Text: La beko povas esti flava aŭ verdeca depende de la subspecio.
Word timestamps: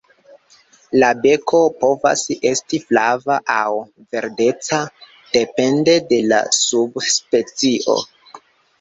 La 1.03 1.09
beko 1.25 1.59
povas 1.83 2.23
esti 2.53 2.81
flava 2.87 3.37
aŭ 3.59 3.67
verdeca 4.17 4.83
depende 5.39 5.99
de 6.11 6.23
la 6.35 6.45
subspecio. 6.65 8.03